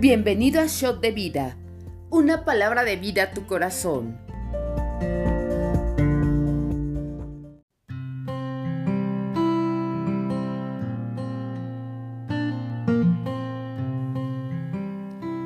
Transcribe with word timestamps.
Bienvenido 0.00 0.62
a 0.62 0.66
Shot 0.66 1.02
de 1.02 1.10
Vida, 1.10 1.58
una 2.08 2.46
palabra 2.46 2.84
de 2.84 2.96
vida 2.96 3.24
a 3.24 3.30
tu 3.32 3.44
corazón. 3.44 4.18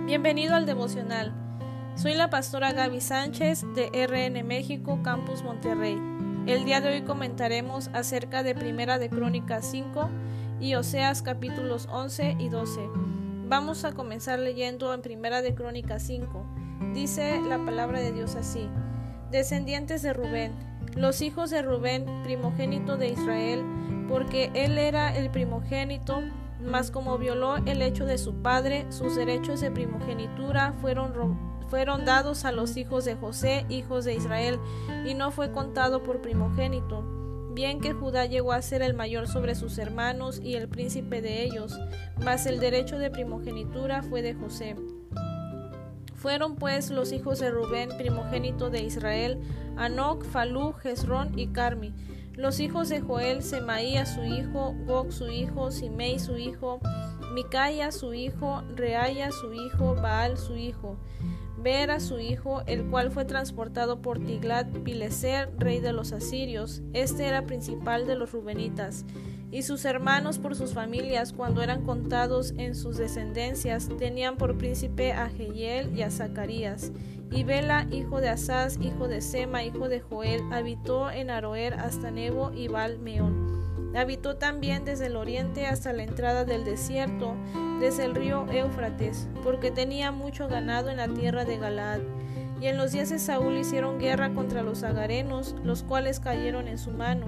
Bienvenido 0.07 0.55
al 0.55 0.67
devocional. 0.67 1.33
Soy 1.97 2.15
la 2.15 2.31
pastora 2.31 2.73
Gaby 2.73 3.01
Sánchez 3.01 3.65
de 3.75 3.91
RN 4.07 4.47
México, 4.47 5.01
Campus 5.03 5.43
Monterrey. 5.43 6.01
El 6.47 6.65
día 6.65 6.81
de 6.81 6.91
hoy 6.91 7.03
comentaremos 7.03 7.91
acerca 7.93 8.45
de 8.45 8.55
Primera 8.55 9.01
de 9.01 9.11
Crónicas 9.11 9.69
5 9.69 10.09
y 10.61 10.77
Oseas 10.77 11.23
capítulos 11.23 11.89
11 11.91 12.37
y 12.39 12.49
12. 12.51 13.24
Vamos 13.55 13.85
a 13.85 13.93
comenzar 13.93 14.41
leyendo 14.41 14.93
en 14.93 15.01
Primera 15.01 15.41
de 15.41 15.55
Crónicas 15.55 16.03
5. 16.03 16.45
Dice 16.93 17.41
la 17.41 17.65
palabra 17.65 18.01
de 18.01 18.11
Dios 18.11 18.35
así: 18.35 18.69
Descendientes 19.31 20.03
de 20.03 20.13
Rubén, 20.13 20.51
los 20.97 21.23
hijos 21.23 21.51
de 21.51 21.63
Rubén, 21.63 22.05
primogénito 22.25 22.97
de 22.97 23.11
Israel, 23.11 23.65
porque 24.09 24.51
él 24.55 24.77
era 24.77 25.17
el 25.17 25.31
primogénito, 25.31 26.21
mas 26.61 26.91
como 26.91 27.17
violó 27.17 27.59
el 27.59 27.81
hecho 27.81 28.07
de 28.07 28.19
su 28.19 28.43
padre, 28.43 28.91
sus 28.91 29.15
derechos 29.15 29.61
de 29.61 29.71
primogenitura 29.71 30.73
fueron, 30.81 31.39
fueron 31.69 32.05
dados 32.05 32.45
a 32.45 32.51
los 32.51 32.77
hijos 32.77 33.05
de 33.05 33.15
José, 33.15 33.67
hijos 33.69 34.05
de 34.05 34.15
Israel, 34.15 34.59
y 35.07 35.15
no 35.15 35.31
fue 35.31 35.53
contado 35.53 36.03
por 36.03 36.21
primogénito 36.21 37.24
bien 37.55 37.81
que 37.81 37.93
Judá 37.93 38.27
llegó 38.27 38.53
a 38.53 38.63
ser 38.63 38.83
el 38.83 38.95
mayor 38.95 39.29
sobre 39.29 39.55
sus 39.55 39.79
hermanos 39.79 40.41
y 40.43 40.55
el 40.55 40.69
príncipe 40.69 41.23
de 41.23 41.45
ellos, 41.45 41.79
mas 42.23 42.47
el 42.47 42.59
derecho 42.59 42.99
de 42.99 43.11
primogenitura 43.11 44.03
fue 44.03 44.23
de 44.23 44.35
José. 44.35 44.77
Fueron 46.15 46.57
pues 46.57 46.91
los 46.91 47.13
hijos 47.13 47.39
de 47.39 47.51
Rubén, 47.51 47.91
primogénito 47.97 48.71
de 48.71 48.83
Israel, 48.83 49.41
Anoc, 49.77 50.25
Falú, 50.25 50.73
Jezrón 50.73 51.39
y 51.39 51.49
Carmi. 51.49 51.93
Los 52.33 52.61
hijos 52.61 52.89
de 52.89 53.01
Joel, 53.01 53.43
Semaía 53.43 54.07
su 54.07 54.25
hijo, 54.25 54.75
Gog 54.87 55.13
su 55.13 55.29
hijo, 55.29 55.71
Simei 55.71 56.19
su 56.19 56.37
hijo, 56.37 56.81
Micaya 57.35 57.93
su 57.93 58.15
hijo, 58.15 58.63
Reaya 58.75 59.31
su 59.31 59.53
hijo, 59.53 59.95
Baal 59.95 60.39
su 60.39 60.57
hijo 60.57 60.99
ver 61.65 61.91
a 61.91 61.99
su 61.99 62.21
hijo, 62.21 62.63
el 62.67 62.85
cual 62.85 63.11
fue 63.11 63.25
transportado 63.25 64.03
por 64.03 64.21
Tiglat-Pileser, 64.21 65.49
rey 65.59 65.81
de 65.81 65.95
los 65.95 66.13
asirios. 66.13 66.83
Este 66.93 67.27
era 67.27 67.47
principal 67.47 68.07
de 68.07 68.15
los 68.15 68.33
rubenitas. 68.33 69.07
Y 69.51 69.63
sus 69.63 69.85
hermanos 69.87 70.39
por 70.39 70.55
sus 70.55 70.75
familias, 70.75 71.33
cuando 71.33 71.63
eran 71.63 71.83
contados 71.83 72.53
en 72.59 72.75
sus 72.75 72.99
descendencias, 72.99 73.89
tenían 73.99 74.37
por 74.37 74.59
príncipe 74.59 75.13
a 75.13 75.31
Jehiel 75.31 75.97
y 75.97 76.03
a 76.03 76.11
Zacarías. 76.11 76.93
Y 77.31 77.45
Bela, 77.45 77.87
hijo 77.91 78.21
de 78.21 78.29
Asaz, 78.29 78.79
hijo 78.81 79.09
de 79.09 79.23
Sema, 79.23 79.65
hijo 79.65 79.89
de 79.89 80.01
Joel, 80.01 80.43
habitó 80.53 81.11
en 81.11 81.31
Aroer 81.31 81.75
hasta 81.75 82.11
Nebo 82.11 82.53
y 82.53 82.69
Baal-Meón. 82.69 83.54
Habitó 83.95 84.37
también 84.37 84.85
desde 84.85 85.07
el 85.07 85.17
oriente 85.17 85.67
hasta 85.67 85.93
la 85.93 86.03
entrada 86.03 86.45
del 86.45 86.65
desierto, 86.65 87.37
desde 87.79 88.05
el 88.05 88.17
río 88.17 88.45
Éufrates, 88.51 89.29
porque 89.45 89.71
tenía 89.71 90.11
mucho 90.11 90.49
ganado 90.49 90.91
en 90.91 90.97
la 90.97 91.07
tierra 91.07 91.45
de 91.45 91.59
Galaad. 91.59 92.01
Y 92.61 92.67
en 92.67 92.77
los 92.77 92.93
días 92.93 93.11
de 93.11 93.21
Saúl 93.21 93.57
hicieron 93.57 93.99
guerra 93.99 94.33
contra 94.35 94.63
los 94.63 94.83
agarenos, 94.83 95.55
los 95.63 95.85
cuales 95.85 96.19
cayeron 96.19 96.67
en 96.67 96.79
su 96.79 96.91
mano, 96.91 97.27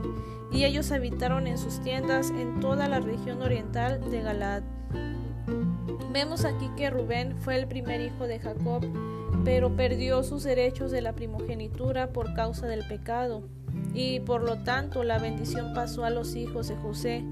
y 0.50 0.64
ellos 0.64 0.90
habitaron 0.90 1.46
en 1.46 1.58
sus 1.58 1.80
tiendas 1.82 2.30
en 2.30 2.58
toda 2.58 2.88
la 2.88 2.98
región 2.98 3.42
oriental 3.42 4.10
de 4.10 4.22
Galaad. 4.22 4.62
Vemos 6.12 6.44
aquí 6.44 6.68
que 6.76 6.90
Rubén 6.90 7.36
fue 7.38 7.56
el 7.56 7.68
primer 7.68 8.00
hijo 8.00 8.26
de 8.26 8.40
Jacob, 8.40 8.84
pero 9.44 9.76
perdió 9.76 10.24
sus 10.24 10.42
derechos 10.42 10.90
de 10.90 11.02
la 11.02 11.12
primogenitura 11.12 12.12
por 12.12 12.34
causa 12.34 12.66
del 12.66 12.86
pecado 12.88 13.44
y 13.96 14.20
por 14.20 14.42
lo 14.42 14.58
tanto 14.58 15.02
la 15.04 15.18
bendición 15.18 15.72
pasó 15.72 16.04
a 16.04 16.10
los 16.10 16.36
hijos 16.36 16.68
de 16.68 16.76
José. 16.76 17.24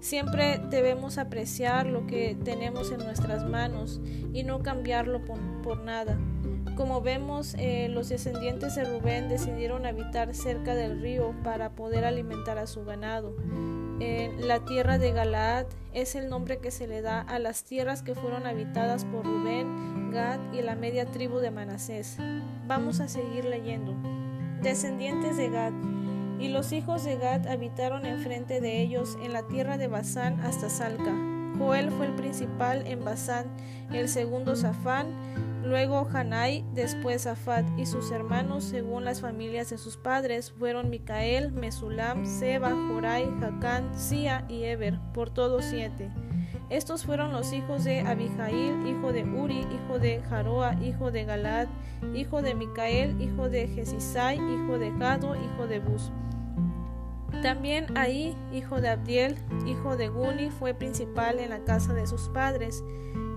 Siempre 0.00 0.60
debemos 0.70 1.18
apreciar 1.18 1.86
lo 1.86 2.06
que 2.06 2.36
tenemos 2.42 2.90
en 2.90 2.98
nuestras 2.98 3.48
manos 3.48 4.00
y 4.32 4.42
no 4.42 4.60
cambiarlo 4.60 5.20
por, 5.24 5.78
nada. 5.82 6.18
Como 6.74 7.00
vemos, 7.00 7.54
eh, 7.58 7.88
los 7.90 8.08
descendientes 8.08 8.74
de 8.74 8.84
Rubén 8.84 9.28
decidieron 9.28 9.86
habitar 9.86 10.34
cerca 10.34 10.74
del 10.74 11.00
río 11.00 11.34
para 11.44 11.70
poder 11.70 12.04
alimentar 12.04 12.58
a 12.58 12.66
su 12.66 12.84
ganado. 12.84 13.36
la 14.00 14.64
tierra 14.64 14.98
de 14.98 15.12
Galaad 15.12 15.66
es 15.92 16.16
el 16.16 16.28
nombre 16.28 16.58
que 16.58 16.70
se 16.70 16.88
le 16.88 17.02
da 17.02 17.20
a 17.20 17.38
las 17.38 17.64
tierras 17.64 18.02
que 18.02 18.14
fueron 18.14 18.46
habitadas 18.46 19.04
por 19.04 19.24
Rubén, 19.24 20.10
Gad 20.10 20.40
y 20.52 20.62
la 20.62 20.74
media 20.74 21.04
tribu 21.06 21.38
de 21.38 21.50
Manasés. 21.50 22.16
Vamos 22.66 23.00
a 23.00 23.08
seguir 23.08 23.44
leyendo. 23.44 23.94
Descendientes 24.62 25.36
de 25.36 25.50
Gad. 25.50 25.99
Y 26.40 26.48
los 26.48 26.72
hijos 26.72 27.04
de 27.04 27.16
Gad 27.16 27.46
habitaron 27.46 28.06
enfrente 28.06 28.60
de 28.60 28.80
ellos 28.80 29.18
en 29.22 29.32
la 29.32 29.46
tierra 29.46 29.76
de 29.76 29.88
Basán 29.88 30.40
hasta 30.40 30.70
Salca. 30.70 31.14
Joel 31.58 31.90
fue 31.90 32.06
el 32.06 32.14
principal 32.14 32.86
en 32.86 33.04
Basán, 33.04 33.46
el 33.92 34.08
segundo 34.08 34.56
Safán, 34.56 35.60
luego 35.62 36.08
Hanai, 36.10 36.64
después 36.72 37.22
Safat 37.22 37.66
y 37.78 37.84
sus 37.84 38.10
hermanos 38.10 38.64
según 38.64 39.04
las 39.04 39.20
familias 39.20 39.68
de 39.68 39.76
sus 39.76 39.98
padres 39.98 40.52
fueron 40.52 40.88
Micael, 40.88 41.52
Mesulam, 41.52 42.24
Seba, 42.24 42.70
Jorai, 42.70 43.28
Jacán, 43.40 43.90
Sia 43.94 44.46
y 44.48 44.64
Eber, 44.64 44.98
por 45.12 45.28
todos 45.28 45.66
siete. 45.66 46.10
Estos 46.70 47.04
fueron 47.04 47.32
los 47.32 47.52
hijos 47.52 47.84
de 47.84 48.00
Abijail, 48.00 48.86
hijo 48.86 49.12
de 49.12 49.24
Uri, 49.24 49.66
hijo 49.74 49.98
de 49.98 50.22
Jaroa, 50.22 50.74
hijo 50.80 51.10
de 51.10 51.24
Galad, 51.24 51.66
hijo 52.14 52.42
de 52.42 52.54
Micael, 52.54 53.20
hijo 53.20 53.50
de 53.50 53.66
Jesisai, 53.66 54.36
hijo 54.36 54.78
de 54.78 54.90
Gado, 54.96 55.34
hijo 55.34 55.66
de 55.66 55.80
Bus. 55.80 56.10
También 57.42 57.86
ahí, 57.96 58.36
hijo 58.52 58.80
de 58.80 58.88
Abdiel, 58.88 59.36
hijo 59.66 59.96
de 59.96 60.08
Guni, 60.08 60.50
fue 60.50 60.74
principal 60.74 61.38
en 61.38 61.50
la 61.50 61.64
casa 61.64 61.94
de 61.94 62.06
sus 62.06 62.28
padres, 62.28 62.84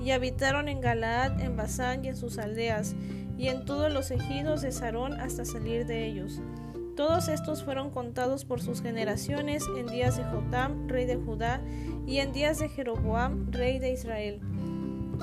y 0.01 0.11
habitaron 0.11 0.67
en 0.67 0.81
Galaad, 0.81 1.39
en 1.39 1.55
Basán 1.55 2.03
y 2.03 2.09
en 2.09 2.17
sus 2.17 2.37
aldeas, 2.37 2.95
y 3.37 3.47
en 3.47 3.65
todos 3.65 3.91
los 3.91 4.11
ejidos 4.11 4.61
de 4.61 4.71
Sarón 4.71 5.13
hasta 5.19 5.45
salir 5.45 5.85
de 5.85 6.05
ellos. 6.05 6.41
Todos 6.95 7.27
estos 7.27 7.63
fueron 7.63 7.89
contados 7.89 8.45
por 8.45 8.61
sus 8.61 8.81
generaciones 8.81 9.63
en 9.77 9.87
días 9.87 10.17
de 10.17 10.25
Jotam, 10.25 10.87
rey 10.87 11.05
de 11.05 11.15
Judá, 11.15 11.61
y 12.05 12.19
en 12.19 12.33
días 12.33 12.59
de 12.59 12.69
Jeroboam, 12.69 13.51
rey 13.51 13.79
de 13.79 13.91
Israel. 13.93 14.41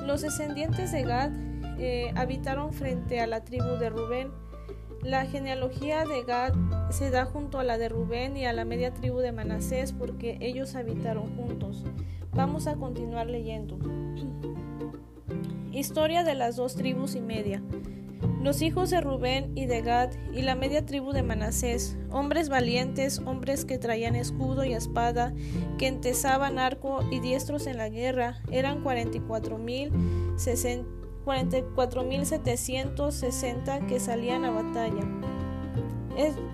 Los 0.05 0.23
descendientes 0.23 0.91
de 0.91 1.03
Gad 1.03 1.31
eh, 1.79 2.13
habitaron 2.17 2.73
frente 2.73 3.21
a 3.21 3.27
la 3.27 3.45
tribu 3.45 3.77
de 3.79 3.91
Rubén, 3.91 4.31
la 5.03 5.27
genealogía 5.27 6.05
de 6.05 6.25
Gad 6.25 6.55
se 6.91 7.11
da 7.11 7.25
junto 7.25 7.59
a 7.59 7.65
la 7.65 7.79
de 7.79 7.89
Rubén 7.89 8.37
y 8.37 8.47
a 8.47 8.53
la 8.53 8.65
media 8.65 8.93
tribu 8.93 9.19
de 9.19 9.33
Manasés 9.33 9.93
porque 9.93 10.39
ellos 10.41 10.75
habitaron 10.75 11.37
juntos. 11.37 11.85
Vamos 12.33 12.67
a 12.67 12.75
continuar 12.75 13.29
leyendo. 13.29 13.79
Historia 15.73 16.25
de 16.25 16.35
las 16.35 16.57
dos 16.57 16.75
tribus 16.75 17.15
y 17.15 17.21
media. 17.21 17.63
Los 18.43 18.63
hijos 18.63 18.91
de 18.91 19.01
Rubén 19.01 19.53
y 19.55 19.67
de 19.67 19.83
Gad 19.83 20.11
y 20.33 20.43
la 20.43 20.55
media 20.55 20.85
tribu 20.85 21.13
de 21.13 21.23
Manasés, 21.23 21.97
hombres 22.11 22.49
valientes, 22.49 23.21
hombres 23.21 23.65
que 23.65 23.79
traían 23.79 24.17
escudo 24.17 24.65
y 24.65 24.73
espada, 24.73 25.33
que 25.79 25.87
entesaban 25.87 26.59
arco 26.59 27.05
y 27.11 27.21
diestros 27.21 27.67
en 27.67 27.77
la 27.77 27.89
guerra, 27.89 28.41
eran 28.51 28.83
cuarenta 28.83 29.19
y 29.19 29.21
cuatro 29.21 29.59
mil 29.59 29.93
44.760 31.25 33.87
que 33.87 34.01
salían 34.01 34.45
a 34.45 34.51
batalla. 34.51 35.30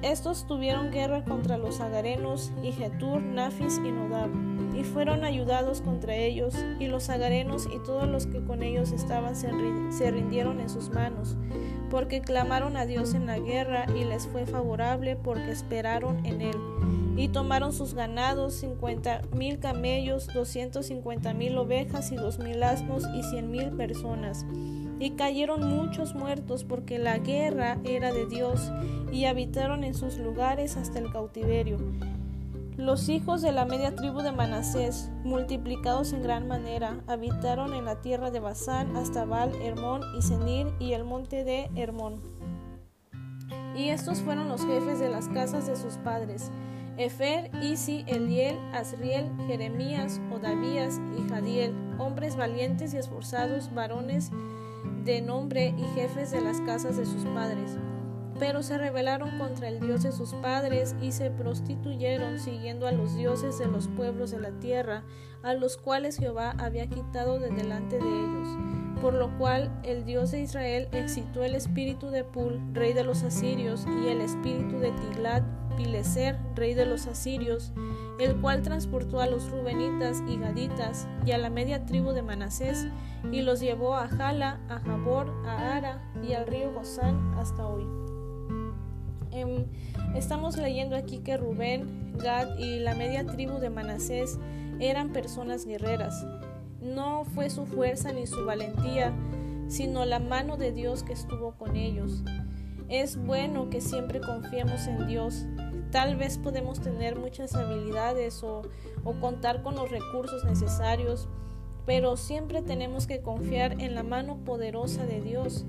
Estos 0.03 0.47
tuvieron 0.47 0.91
guerra 0.91 1.25
contra 1.25 1.59
los 1.59 1.81
agarenos 1.81 2.53
y 2.63 2.73
Getur, 2.73 3.23
Nafis 3.23 3.79
y 3.79 3.91
Nodab, 3.91 4.31
y 4.77 4.85
fueron 4.85 5.25
ayudados 5.25 5.81
contra 5.81 6.15
ellos, 6.15 6.55
y 6.79 6.87
los 6.87 7.09
agarenos 7.09 7.67
y 7.75 7.83
todos 7.85 8.07
los 8.07 8.27
que 8.27 8.45
con 8.45 8.63
ellos 8.63 8.93
estaban 8.93 9.35
se, 9.35 9.51
se 9.91 10.11
rindieron 10.11 10.61
en 10.61 10.69
sus 10.69 10.91
manos, 10.91 11.37
porque 11.91 12.21
clamaron 12.21 12.77
a 12.77 12.87
Dios 12.87 13.15
en 13.15 13.27
la 13.27 13.39
guerra 13.39 13.87
y 13.97 14.05
les 14.05 14.27
fue 14.27 14.47
favorable 14.47 15.17
porque 15.17 15.51
esperaron 15.51 16.25
en 16.27 16.43
él 16.43 16.57
y 17.17 17.29
tomaron 17.29 17.73
sus 17.73 17.95
ganados, 17.95 18.55
cincuenta 18.55 19.23
mil 19.35 19.59
camellos, 19.59 20.29
doscientos 20.35 20.87
cincuenta 20.87 21.33
mil 21.33 21.57
ovejas 21.57 22.13
y 22.13 22.17
dos 22.17 22.39
mil 22.39 22.63
asnos 22.63 23.05
y 23.15 23.23
cien 23.23 23.51
mil 23.51 23.71
personas. 23.71 24.45
Y 24.99 25.11
cayeron 25.11 25.69
muchos 25.69 26.15
muertos 26.15 26.65
porque 26.65 26.99
la 26.99 27.19
guerra 27.19 27.79
era 27.85 28.13
de 28.13 28.27
Dios 28.27 28.73
y 29.13 29.27
habitaron 29.27 29.85
en 29.85 29.95
sus 29.95 30.19
lugares 30.19 30.77
hasta 30.77 30.99
el 30.99 31.11
cautiverio. 31.13 31.79
Los 32.77 33.09
hijos 33.09 33.41
de 33.41 33.53
la 33.53 33.65
media 33.65 33.95
tribu 33.95 34.21
de 34.21 34.33
Manasés, 34.33 35.11
multiplicados 35.25 36.13
en 36.13 36.23
gran 36.23 36.47
manera, 36.47 37.01
habitaron 37.07 37.73
en 37.73 37.87
la 37.87 38.01
tierra 38.01 38.31
de 38.31 38.41
Basán 38.41 38.97
hasta 38.97 39.25
Baal, 39.25 39.55
Hermón 39.63 40.03
y 40.19 40.23
Senir 40.23 40.67
y 40.79 40.93
el 40.93 41.05
monte 41.05 41.45
de 41.45 41.71
Hermón. 41.75 42.21
Y 43.75 43.89
estos 43.89 44.21
fueron 44.21 44.49
los 44.49 44.65
jefes 44.67 44.99
de 44.99 45.09
las 45.09 45.29
casas 45.29 45.67
de 45.67 45.77
sus 45.77 45.95
padres 45.99 46.51
Efer, 46.99 47.51
Isi, 47.63 48.05
Eliel, 48.07 48.59
Asriel, 48.73 49.31
Jeremías, 49.47 50.21
Odavías 50.33 50.99
y 51.19 51.29
Jadiel, 51.29 51.75
hombres 51.99 52.37
valientes 52.37 52.95
y 52.95 52.97
esforzados, 52.97 53.73
varones 53.75 54.31
de 55.07 55.23
nombre 55.23 55.73
y 55.79 55.85
jefes 55.95 56.33
de 56.33 56.41
las 56.41 56.61
casas 56.63 56.97
de 56.97 57.07
sus 57.07 57.25
padres. 57.27 57.79
Pero 58.41 58.63
se 58.63 58.77
rebelaron 58.77 59.39
contra 59.39 59.69
el 59.69 59.81
Dios 59.81 60.03
de 60.03 60.11
sus 60.11 60.35
padres 60.35 60.97
y 61.01 61.13
se 61.13 61.31
prostituyeron 61.31 62.39
siguiendo 62.41 62.87
a 62.87 62.93
los 62.93 63.15
dioses 63.15 63.59
de 63.59 63.67
los 63.67 63.87
pueblos 63.89 64.33
de 64.33 64.41
la 64.41 64.51
tierra, 64.59 65.05
a 65.43 65.55
los 65.55 65.77
cuales 65.77 66.19
Jehová 66.19 66.55
había 66.59 66.89
quitado 66.89 67.39
de 67.39 67.51
delante 67.51 67.99
de 67.99 68.05
ellos. 68.05 68.49
Por 69.01 69.15
lo 69.15 69.39
cual 69.39 69.71
el 69.85 70.05
Dios 70.05 70.33
de 70.33 70.41
Israel 70.41 70.89
excitó 70.93 71.45
el 71.45 71.55
espíritu 71.55 72.11
de 72.11 72.25
Pul, 72.25 72.61
rey 72.75 72.93
de 72.93 73.05
los 73.05 73.23
asirios, 73.23 73.87
y 74.03 74.09
el 74.09 74.21
espíritu 74.21 74.79
de 74.79 74.91
Tiglat, 74.91 75.45
Pileser, 75.77 76.39
rey 76.55 76.75
de 76.75 76.87
los 76.87 77.07
asirios, 77.07 77.73
el 78.19 78.37
cual 78.41 78.63
transportó 78.63 79.21
a 79.21 79.27
los 79.27 79.51
rubenitas 79.51 80.23
y 80.29 80.39
gaditas 80.39 81.07
y 81.25 81.33
a 81.33 81.39
la 81.39 81.51
media 81.51 81.85
tribu 81.85 82.13
de 82.13 82.23
Manasés 82.23 82.87
y 83.31 83.43
los 83.43 83.61
llevó 83.61 83.95
a 83.95 84.09
Jala, 84.09 84.61
a 84.69 84.81
Jabor, 84.81 85.31
a 85.47 85.77
Ara 85.77 86.03
y 86.27 86.33
al 86.33 86.47
río 86.47 86.73
Gozán 86.73 87.35
hasta 87.39 87.67
hoy. 87.67 87.85
Em, 89.33 89.67
estamos 90.15 90.57
leyendo 90.57 90.97
aquí 90.97 91.19
que 91.19 91.37
Rubén, 91.37 92.15
Gad 92.17 92.57
y 92.59 92.79
la 92.79 92.95
media 92.95 93.27
tribu 93.27 93.59
de 93.59 93.69
Manasés 93.69 94.39
eran 94.81 95.13
personas 95.13 95.67
guerreras. 95.67 96.25
No 96.81 97.25
fue 97.25 97.51
su 97.51 97.67
fuerza 97.67 98.13
ni 98.13 98.27
su 98.27 98.45
valentía, 98.45 99.13
sino 99.69 100.05
la 100.05 100.21
mano 100.21 100.57
de 100.57 100.73
Dios 100.73 101.03
que 101.03 101.13
estuvo 101.13 101.53
con 101.53 101.77
ellos. 101.77 102.23
Es 102.89 103.17
bueno 103.17 103.69
que 103.69 103.81
siempre 103.81 104.21
confiemos 104.21 104.87
en 104.87 105.07
Dios, 105.07 105.45
Tal 105.91 106.17
vez 106.17 106.39
podemos 106.39 106.81
tener 106.81 107.17
muchas 107.17 107.55
habilidades 107.55 108.43
o, 108.43 108.63
contar 109.21 109.63
con 109.63 109.77
los 109.77 109.91
recursos 109.91 110.45
necesarios, 110.45 111.29
pero 111.85 112.17
siempre 112.17 112.63
tenemos 112.63 113.07
que 113.07 113.21
confiar 113.21 113.81
en 113.81 113.95
la 113.95 114.03
mano 114.03 114.39
poderosa 114.45 115.07
de 115.07 115.21
Dios. 115.21 115.65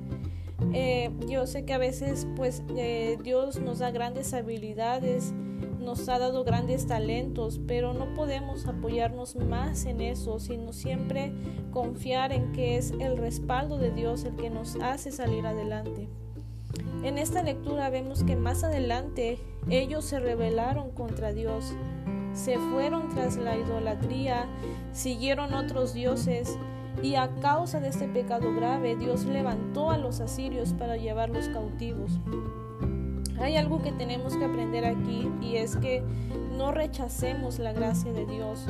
Eh, 0.73 1.11
yo 1.27 1.45
sé 1.45 1.65
que 1.65 1.73
a 1.73 1.77
veces 1.77 2.27
pues 2.35 2.63
eh, 2.75 3.17
Dios 3.23 3.59
nos 3.59 3.79
da 3.79 3.91
grandes 3.91 4.33
habilidades, 4.33 5.33
nos 5.79 6.09
ha 6.09 6.19
dado 6.19 6.43
grandes 6.43 6.87
talentos, 6.87 7.61
pero 7.67 7.93
no 7.93 8.13
podemos 8.13 8.65
apoyarnos 8.65 9.35
más 9.35 9.85
en 9.85 10.01
eso, 10.01 10.39
sino 10.39 10.73
siempre 10.73 11.31
confiar 11.71 12.33
en 12.33 12.51
que 12.51 12.77
es 12.77 12.91
el 12.99 13.17
respaldo 13.17 13.77
de 13.77 13.91
Dios 13.91 14.23
el 14.23 14.35
que 14.35 14.49
nos 14.49 14.75
hace 14.77 15.11
salir 15.11 15.45
adelante. 15.45 16.09
En 17.07 17.17
esta 17.17 17.41
lectura 17.41 17.89
vemos 17.89 18.25
que 18.25 18.35
más 18.35 18.65
adelante 18.65 19.39
ellos 19.69 20.03
se 20.03 20.19
rebelaron 20.19 20.91
contra 20.91 21.31
Dios, 21.31 21.73
se 22.33 22.57
fueron 22.57 23.07
tras 23.07 23.37
la 23.37 23.55
idolatría, 23.55 24.45
siguieron 24.91 25.53
otros 25.53 25.93
dioses 25.93 26.57
y 27.01 27.15
a 27.15 27.33
causa 27.35 27.79
de 27.79 27.87
este 27.87 28.09
pecado 28.09 28.53
grave 28.53 28.97
Dios 28.97 29.23
levantó 29.23 29.89
a 29.89 29.97
los 29.97 30.19
asirios 30.19 30.73
para 30.73 30.97
llevarlos 30.97 31.47
cautivos. 31.47 32.19
Hay 33.39 33.55
algo 33.55 33.81
que 33.81 33.93
tenemos 33.93 34.35
que 34.35 34.43
aprender 34.43 34.83
aquí 34.83 35.31
y 35.41 35.55
es 35.55 35.77
que 35.77 36.03
no 36.57 36.73
rechacemos 36.73 37.57
la 37.57 37.71
gracia 37.71 38.11
de 38.11 38.25
Dios. 38.25 38.65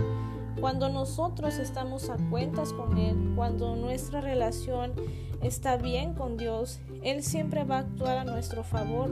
Cuando 0.59 0.89
nosotros 0.89 1.59
estamos 1.59 2.09
a 2.09 2.17
cuentas 2.29 2.73
con 2.73 2.97
Él, 2.97 3.33
cuando 3.35 3.75
nuestra 3.75 4.21
relación 4.21 4.93
está 5.41 5.77
bien 5.77 6.13
con 6.13 6.35
Dios, 6.35 6.79
Él 7.03 7.23
siempre 7.23 7.63
va 7.63 7.77
a 7.77 7.81
actuar 7.81 8.17
a 8.17 8.23
nuestro 8.25 8.63
favor. 8.63 9.11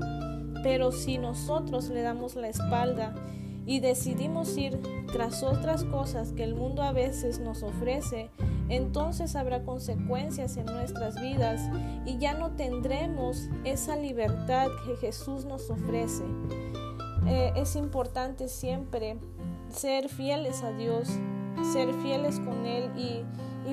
Pero 0.64 0.92
si 0.92 1.20
nosotros 1.20 1.90
le 1.90 2.02
damos 2.02 2.36
la 2.36 2.48
espalda 2.48 3.14
y 3.66 3.80
decidimos 3.80 4.58
ir 4.58 4.82
tras 5.12 5.44
otras 5.44 5.84
cosas 5.84 6.32
que 6.32 6.44
el 6.44 6.56
mundo 6.56 6.82
a 6.82 6.92
veces 6.92 7.40
nos 7.40 7.62
ofrece, 7.62 8.32
entonces 8.70 9.36
habrá 9.36 9.64
consecuencias 9.64 10.58
en 10.58 10.66
nuestras 10.66 11.22
vidas 11.22 11.62
y 12.06 12.18
ya 12.18 12.34
no 12.34 12.52
tendremos 12.52 13.50
esa 13.64 13.96
libertad 13.96 14.68
que 14.86 14.96
Jesús 14.96 15.46
nos 15.46 15.70
ofrece. 15.70 16.24
Eh, 17.28 17.54
es 17.56 17.76
importante 17.76 18.48
siempre 18.48 19.18
ser 19.70 20.10
fieles 20.10 20.64
a 20.64 20.72
Dios, 20.72 21.10
ser 21.72 21.94
fieles 21.96 22.40
con 22.40 22.66
Él 22.66 22.90
y, 22.98 23.24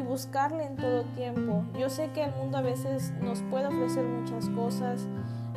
buscarle 0.03 0.65
en 0.65 0.77
todo 0.77 1.05
tiempo. 1.17 1.65
Yo 1.79 1.89
sé 1.89 2.11
que 2.13 2.25
el 2.25 2.35
mundo 2.35 2.59
a 2.59 2.61
veces 2.61 3.13
nos 3.23 3.41
puede 3.43 3.69
ofrecer 3.69 4.05
muchas 4.05 4.49
cosas, 4.51 5.07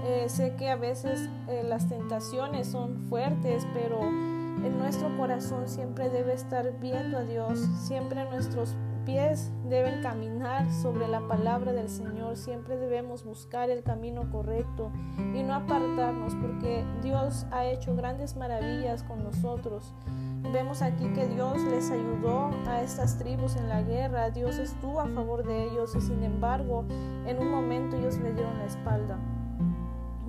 eh, 0.05 0.25
sé 0.27 0.55
que 0.55 0.69
a 0.69 0.75
veces 0.75 1.29
eh, 1.49 1.63
las 1.67 1.89
tentaciones 1.89 2.67
son 2.67 2.97
fuertes, 3.09 3.67
pero 3.73 4.01
en 4.01 4.77
nuestro 4.77 5.15
corazón 5.17 5.67
siempre 5.67 6.09
debe 6.09 6.33
estar 6.33 6.79
viendo 6.79 7.17
a 7.17 7.23
Dios, 7.23 7.59
siempre 7.81 8.23
nuestros 8.29 8.75
pies 9.05 9.51
deben 9.69 10.01
caminar 10.01 10.69
sobre 10.71 11.07
la 11.07 11.27
palabra 11.27 11.71
del 11.71 11.89
Señor, 11.89 12.35
siempre 12.35 12.77
debemos 12.77 13.23
buscar 13.23 13.69
el 13.69 13.83
camino 13.83 14.29
correcto 14.31 14.91
y 15.33 15.43
no 15.43 15.53
apartarnos 15.53 16.35
porque 16.35 16.83
Dios 17.01 17.45
ha 17.51 17.65
hecho 17.65 17.95
grandes 17.95 18.35
maravillas 18.35 19.03
con 19.03 19.23
nosotros. 19.23 19.93
Vemos 20.51 20.81
aquí 20.81 21.07
que 21.13 21.27
Dios 21.27 21.61
les 21.63 21.89
ayudó 21.91 22.51
a 22.67 22.81
estas 22.81 23.17
tribus 23.17 23.55
en 23.55 23.69
la 23.69 23.81
guerra, 23.81 24.31
Dios 24.31 24.57
estuvo 24.57 24.99
a 24.99 25.07
favor 25.07 25.45
de 25.45 25.65
ellos 25.65 25.95
y 25.95 26.01
sin 26.01 26.23
embargo 26.23 26.85
en 27.25 27.39
un 27.39 27.49
momento 27.49 27.95
ellos 27.95 28.17
le 28.17 28.33
dieron 28.33 28.57
la 28.57 28.65
espalda. 28.65 29.19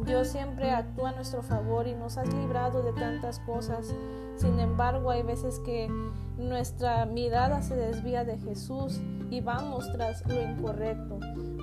Dios 0.05 0.28
siempre 0.28 0.70
actúa 0.70 1.11
a 1.11 1.12
nuestro 1.12 1.43
favor 1.43 1.88
y 1.88 1.94
nos 1.94 2.17
has 2.17 2.32
librado 2.32 2.82
de 2.82 2.93
tantas 2.93 3.40
cosas. 3.40 3.93
Sin 4.36 4.60
embargo, 4.60 5.10
hay 5.10 5.22
veces 5.22 5.58
que 5.60 5.88
nuestra 6.36 7.06
mirada 7.06 7.62
se 7.62 7.74
desvía 7.74 8.24
de 8.24 8.38
Jesús 8.38 9.00
y 9.30 9.40
vamos 9.40 9.90
tras 9.92 10.26
lo 10.26 10.42
incorrecto. 10.42 11.18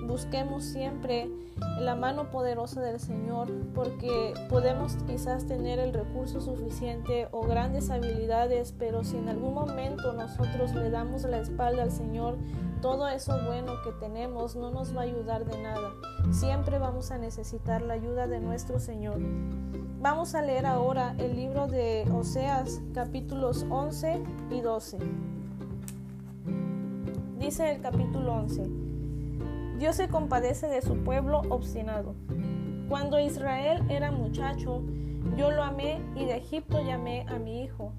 Busquemos 0.08 0.64
siempre 0.64 1.30
la 1.80 1.96
mano 1.96 2.30
poderosa 2.30 2.82
del 2.82 3.00
Señor 3.00 3.50
porque 3.74 4.34
podemos 4.50 4.96
quizás 5.08 5.46
tener 5.46 5.80
el 5.80 5.94
recurso 5.94 6.42
suficiente 6.42 7.28
o 7.32 7.42
grandes 7.42 7.90
habilidades, 7.90 8.74
pero 8.78 9.04
si 9.04 9.18
en 9.18 9.30
algún 9.30 9.54
momento 9.54 10.14
nosotros 10.14 10.74
le 10.74 10.90
damos 10.90 11.24
la 11.24 11.40
espalda 11.40 11.84
al 11.84 11.92
Señor, 11.92 12.38
todo 12.82 13.08
eso 13.08 13.34
bueno 13.46 13.74
que 13.84 13.92
tenemos 13.94 14.56
no 14.56 14.72
nos 14.72 14.96
va 14.96 15.02
a 15.02 15.06
ayudar 15.06 15.46
de 15.46 15.62
nada. 15.62 15.92
Siempre 16.32 16.80
vamos 16.80 17.12
a 17.12 17.18
necesitar 17.18 17.82
la 17.82 17.94
ayuda 17.94 18.28
de 18.28 18.40
nuestro 18.40 18.80
Señor. 18.80 19.20
Vamos 20.02 20.36
a 20.36 20.42
leer 20.42 20.66
ahora 20.66 21.16
el 21.18 21.36
libro 21.36 21.68
de 21.68 22.06
Oseas 22.14 22.82
capítulos 22.94 23.66
11 23.70 24.22
y 24.52 24.60
12. 24.60 24.98
Dice 27.40 27.72
el 27.72 27.82
capítulo 27.82 28.34
11, 28.34 28.83
Dios 29.84 29.98
se 29.98 30.08
compadece 30.08 30.70
de 30.70 30.82
su 30.82 30.96
pueblo 31.04 31.42
obstinado. 31.50 32.16
Cuando 32.88 33.20
Israel 33.20 33.84
era 33.90 34.14
muchacho, 34.14 34.82
yo 35.36 35.52
lo 35.52 35.62
amé 35.62 36.02
y 36.16 36.24
de 36.24 36.38
Egipto 36.38 36.82
llamé 36.82 37.26
a 37.28 37.38
mi 37.38 37.64
hijo. 37.64 37.92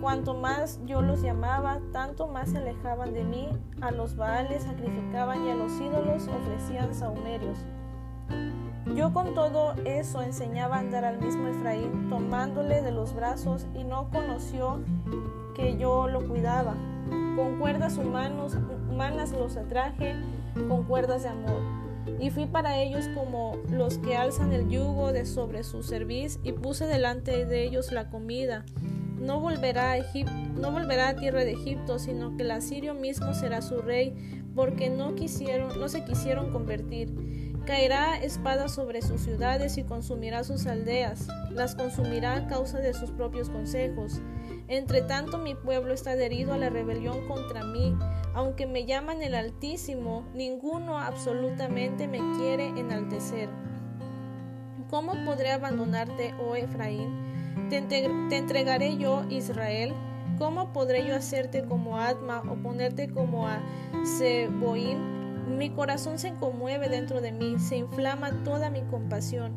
Cuanto 0.00 0.34
más 0.34 0.78
yo 0.86 1.02
los 1.02 1.20
llamaba, 1.20 1.80
tanto 1.92 2.28
más 2.28 2.50
se 2.50 2.58
alejaban 2.58 3.14
de 3.14 3.24
mí. 3.24 3.48
A 3.80 3.90
los 3.90 4.14
baales 4.14 4.62
sacrificaban 4.62 5.44
y 5.44 5.50
a 5.50 5.56
los 5.56 5.72
ídolos 5.80 6.28
ofrecían 6.28 6.94
saumerios. 6.94 7.58
Yo 8.94 9.12
con 9.12 9.34
todo 9.34 9.74
eso 9.84 10.22
enseñaba 10.22 10.76
a 10.76 10.78
andar 10.78 11.04
al 11.04 11.18
mismo 11.18 11.48
Efraín, 11.48 12.08
tomándole 12.08 12.80
de 12.80 12.92
los 12.92 13.12
brazos, 13.12 13.66
y 13.74 13.82
no 13.82 14.08
conoció 14.10 14.78
que 15.56 15.76
yo 15.78 16.06
lo 16.06 16.28
cuidaba. 16.28 16.74
Con 17.34 17.58
cuerdas 17.58 17.98
humanas 17.98 19.32
los 19.32 19.56
atraje, 19.56 20.14
con 20.68 20.84
cuerdas 20.84 21.22
de 21.22 21.28
amor. 21.28 21.62
Y 22.20 22.30
fui 22.30 22.46
para 22.46 22.78
ellos 22.78 23.08
como 23.14 23.56
los 23.70 23.98
que 23.98 24.16
alzan 24.16 24.52
el 24.52 24.68
yugo 24.68 25.12
de 25.12 25.26
sobre 25.26 25.62
su 25.62 25.82
cerviz, 25.82 26.40
y 26.42 26.52
puse 26.52 26.86
delante 26.86 27.44
de 27.44 27.64
ellos 27.64 27.92
la 27.92 28.08
comida 28.08 28.64
no 29.20 29.40
volverá 29.40 29.92
a, 29.92 29.98
no 30.56 30.72
volverá 30.72 31.08
a 31.08 31.16
tierra 31.16 31.44
de 31.44 31.52
Egipto, 31.52 31.98
sino 31.98 32.36
que 32.36 32.42
el 32.44 32.50
asirio 32.50 32.94
mismo 32.94 33.34
será 33.34 33.62
su 33.62 33.78
rey, 33.78 34.14
porque 34.54 34.90
no 34.90 35.14
quisieron, 35.14 35.78
no 35.78 35.88
se 35.88 36.04
quisieron 36.04 36.52
convertir. 36.52 37.12
Caerá 37.66 38.16
espada 38.16 38.68
sobre 38.68 39.02
sus 39.02 39.20
ciudades 39.20 39.76
y 39.76 39.84
consumirá 39.84 40.42
sus 40.44 40.66
aldeas, 40.66 41.28
las 41.50 41.74
consumirá 41.74 42.34
a 42.34 42.46
causa 42.46 42.78
de 42.78 42.94
sus 42.94 43.10
propios 43.10 43.50
consejos. 43.50 44.20
Entre 44.68 45.00
tanto 45.00 45.38
mi 45.38 45.54
pueblo 45.54 45.94
está 45.94 46.10
adherido 46.10 46.52
a 46.52 46.58
la 46.58 46.68
rebelión 46.68 47.26
contra 47.26 47.64
mí, 47.64 47.96
aunque 48.34 48.66
me 48.66 48.84
llaman 48.84 49.22
el 49.22 49.34
Altísimo, 49.34 50.26
ninguno 50.34 50.98
absolutamente 50.98 52.06
me 52.06 52.18
quiere 52.36 52.68
enaltecer. 52.68 53.48
¿Cómo 54.90 55.12
podré 55.24 55.52
abandonarte, 55.52 56.34
oh 56.38 56.54
Efraín? 56.54 57.28
¿Te, 57.70 57.78
entregaré 58.36 58.96
yo, 58.96 59.24
Israel? 59.30 59.92
¿Cómo 60.38 60.72
podré 60.72 61.06
yo 61.06 61.16
hacerte 61.16 61.64
como 61.64 61.98
Atma 61.98 62.42
o 62.50 62.54
ponerte 62.56 63.08
como 63.08 63.48
a 63.48 63.60
Seboim? 64.18 65.18
Mi 65.56 65.70
corazón 65.70 66.18
se 66.18 66.34
conmueve 66.34 66.88
dentro 66.88 67.20
de 67.20 67.32
mí, 67.32 67.58
se 67.58 67.76
inflama 67.76 68.44
toda 68.44 68.70
mi 68.70 68.82
compasión. 68.82 69.52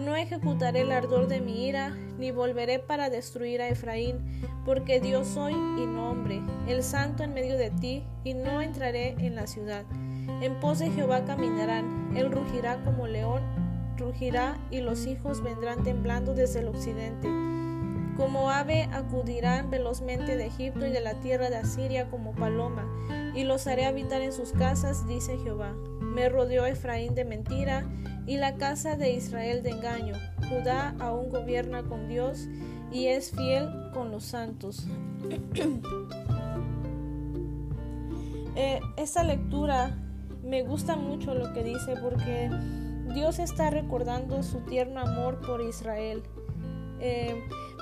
No 0.00 0.16
ejecutaré 0.16 0.80
el 0.80 0.92
ardor 0.92 1.28
de 1.28 1.42
mi 1.42 1.66
ira, 1.66 1.90
ni 2.18 2.30
volveré 2.30 2.78
para 2.78 3.10
destruir 3.10 3.60
a 3.60 3.68
Efraín, 3.68 4.16
porque 4.64 4.98
Dios 4.98 5.28
soy 5.28 5.52
y 5.52 5.86
no 5.86 6.10
hombre, 6.10 6.40
el 6.66 6.82
santo 6.82 7.22
en 7.22 7.34
medio 7.34 7.58
de 7.58 7.70
ti, 7.70 8.04
y 8.24 8.32
no 8.32 8.62
entraré 8.62 9.10
en 9.18 9.34
la 9.34 9.46
ciudad. 9.46 9.84
En 10.40 10.58
pos 10.58 10.78
de 10.78 10.90
Jehová 10.90 11.26
caminarán, 11.26 12.16
él 12.16 12.32
rugirá 12.32 12.82
como 12.82 13.06
león, 13.06 13.42
rugirá, 13.98 14.56
y 14.70 14.80
los 14.80 15.06
hijos 15.06 15.42
vendrán 15.42 15.84
temblando 15.84 16.32
desde 16.32 16.60
el 16.60 16.68
occidente. 16.68 17.28
Como 18.16 18.50
ave 18.50 18.84
acudirán 18.92 19.68
velozmente 19.70 20.34
de 20.34 20.46
Egipto 20.46 20.86
y 20.86 20.90
de 20.90 21.00
la 21.02 21.20
tierra 21.20 21.50
de 21.50 21.56
Asiria 21.56 22.08
como 22.08 22.32
paloma, 22.32 22.90
y 23.34 23.44
los 23.44 23.66
haré 23.66 23.84
habitar 23.84 24.22
en 24.22 24.32
sus 24.32 24.52
casas, 24.52 25.06
dice 25.06 25.36
Jehová. 25.44 25.74
Me 26.20 26.28
rodeó 26.28 26.66
Efraín 26.66 27.14
de 27.14 27.24
mentira 27.24 27.86
y 28.26 28.36
la 28.36 28.56
casa 28.56 28.94
de 28.94 29.14
Israel 29.14 29.62
de 29.62 29.70
engaño. 29.70 30.12
Judá 30.50 30.94
aún 30.98 31.30
gobierna 31.30 31.82
con 31.82 32.08
Dios 32.08 32.46
y 32.92 33.06
es 33.06 33.30
fiel 33.30 33.70
con 33.94 34.10
los 34.10 34.24
santos. 34.24 34.86
eh, 38.54 38.80
esta 38.98 39.24
lectura 39.24 39.96
me 40.44 40.62
gusta 40.62 40.94
mucho 40.94 41.34
lo 41.34 41.54
que 41.54 41.64
dice 41.64 41.94
porque 42.02 42.50
Dios 43.14 43.38
está 43.38 43.70
recordando 43.70 44.42
su 44.42 44.58
tierno 44.58 45.00
amor 45.00 45.40
por 45.40 45.62
Israel. 45.62 46.22
Eh, 47.00 47.34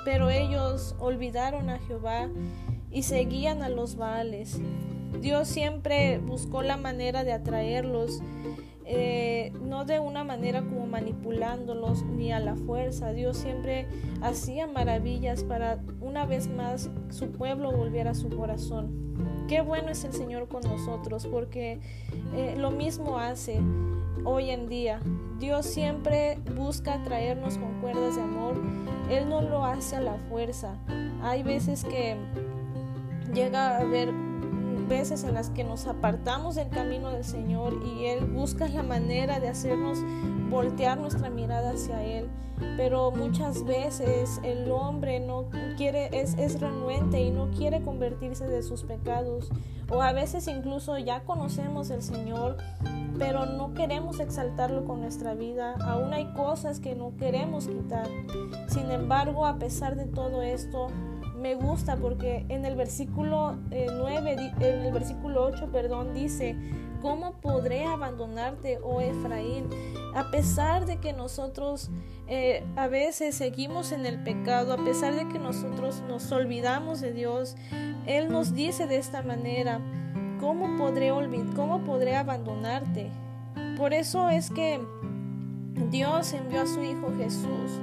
pero 0.05 0.31
ellos 0.31 0.95
olvidaron 1.01 1.71
a 1.71 1.81
Jehová 1.81 2.29
y 2.93 3.03
seguían 3.03 3.65
a 3.65 3.69
los 3.69 3.97
Baales. 3.97 4.61
Dios 5.21 5.49
siempre 5.49 6.19
buscó 6.19 6.63
la 6.63 6.77
manera 6.77 7.25
de 7.25 7.33
atraerlos, 7.33 8.21
eh, 8.85 9.53
no 9.63 9.85
de 9.85 10.01
una 10.01 10.25
manera 10.25 10.63
como 10.63 10.87
manipulándolos 10.87 12.05
ni 12.05 12.33
a 12.33 12.41
la 12.41 12.55
fuerza. 12.55 13.13
Dios 13.13 13.37
siempre 13.37 13.87
hacía 14.23 14.67
maravillas 14.67 15.45
para 15.45 15.81
una 16.01 16.25
vez 16.25 16.49
más 16.49 16.91
su 17.11 17.31
pueblo 17.31 17.73
volviera 17.73 18.13
a 18.13 18.15
su 18.15 18.31
corazón. 18.31 19.09
Qué 19.49 19.61
bueno 19.61 19.91
es 19.91 20.05
el 20.05 20.13
Señor 20.13 20.49
con 20.49 20.63
nosotros 20.63 21.27
porque 21.27 21.81
eh, 22.35 22.55
lo 22.57 22.71
mismo 22.71 23.19
hace 23.19 23.61
hoy 24.25 24.51
en 24.51 24.69
día. 24.69 25.01
Dios 25.39 25.67
siempre 25.67 26.39
busca 26.57 27.03
traernos 27.03 27.59
con 27.59 27.81
cuerdas 27.81 28.17
de 28.17 28.23
amor. 28.23 28.61
Él 29.11 29.29
no 29.29 29.41
lo 29.41 29.65
hace 29.65 29.97
a 29.97 30.01
la 30.01 30.17
fuerza. 30.29 30.77
Hay 31.23 31.43
veces 31.43 31.85
que 31.85 32.17
llega 33.33 33.77
a 33.77 33.81
haber 33.81 34.13
veces 34.89 35.25
en 35.25 35.35
las 35.35 35.51
que 35.51 35.65
nos 35.65 35.87
apartamos 35.87 36.55
del 36.55 36.69
camino 36.69 37.11
del 37.11 37.25
Señor 37.25 37.75
y 37.85 38.07
Él 38.07 38.25
busca 38.25 38.69
la 38.69 38.83
manera 38.83 39.41
de 39.41 39.49
hacernos 39.49 39.99
voltear 40.51 40.99
nuestra 40.99 41.31
mirada 41.31 41.73
hacia 41.73 42.03
Él. 42.03 42.29
Pero 42.77 43.13
muchas 43.13 43.65
veces 43.65 44.41
el 44.43 44.71
hombre 44.73 45.21
no 45.21 45.49
quiere, 45.77 46.11
es, 46.13 46.61
renuente 46.61 47.21
y 47.21 47.31
no 47.31 47.51
quiere 47.51 47.83
convertirse 47.83 48.49
de 48.49 48.63
sus 48.63 48.83
pecados. 48.83 49.51
O 49.91 50.03
a 50.03 50.13
veces 50.13 50.49
incluso 50.49 50.99
ya 50.99 51.23
conocemos 51.25 51.91
el 51.91 52.03
Señor, 52.03 52.57
pero 53.19 53.47
no 53.47 53.75
queremos 53.75 54.19
exaltarlo 54.19 54.85
con 54.85 55.01
nuestra 55.01 55.35
vida. 55.35 55.75
Aún 55.81 56.13
hay 56.13 56.33
cosas 56.33 56.81
que 56.81 56.95
no 56.95 57.17
queremos 57.17 57.69
quitar. 57.69 58.09
Sin 58.67 58.91
embargo, 58.91 59.47
a 59.47 59.59
pesar 59.59 59.95
de 59.95 60.07
todo 60.07 60.43
esto, 60.43 60.89
me 61.39 61.55
gusta 61.55 61.97
porque 61.97 62.45
en 62.49 62.65
el 62.65 62.77
versículo 62.77 63.57
9, 63.71 64.33
eh, 64.33 64.53
en 64.61 64.87
el 64.87 64.93
versículo 64.93 65.45
8, 65.45 65.71
perdón, 65.73 66.15
dice, 66.15 66.57
¿cómo 67.01 67.41
podré 67.41 67.85
abandonarte, 67.85 68.79
oh 68.83 69.01
Efraín? 69.01 69.69
A 70.15 70.31
pesar 70.31 70.87
de 70.87 70.99
que 70.99 71.13
nosotros 71.13 71.91
eh, 72.27 72.65
a 72.77 72.89
veces 72.89 73.35
seguimos 73.35 73.93
en 73.93 74.07
el 74.07 74.23
pecado, 74.23 74.73
a 74.73 74.85
pesar 74.85 75.15
de 75.15 75.29
que 75.29 75.39
nosotros 75.39 76.03
nos 76.09 76.31
olvidamos 76.33 77.01
de 77.01 77.13
Dios, 77.13 77.57
Él 78.07 78.31
nos 78.31 78.55
dice 78.55 78.87
de 78.87 78.97
esta 78.97 79.23
manera, 79.23 79.81
¿cómo 80.41 80.77
podré, 80.77 81.11
cómo 81.55 81.85
podré 81.85 82.17
abandonarte? 82.17 83.11
Por 83.77 83.95
eso 83.95 84.29
es 84.29 84.51
que 84.51 84.81
Dios 85.91 86.33
envió 86.33 86.63
a 86.63 86.67
su 86.67 86.83
Hijo 86.83 87.13
Jesús 87.17 87.81